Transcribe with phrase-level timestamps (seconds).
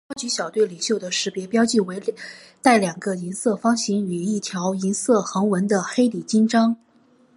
[0.07, 2.01] 高级小队领袖的识别标记为
[2.59, 6.75] 带两个银色方形与一条银色横纹的黑底襟章。